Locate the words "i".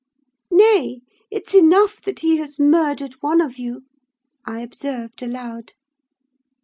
4.47-4.61